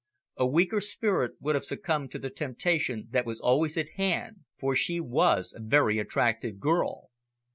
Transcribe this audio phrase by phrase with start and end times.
[0.35, 4.75] A weaker spirit would have succumbed to the temptation that was always at hand, for
[4.75, 7.11] she was a very attractive girl.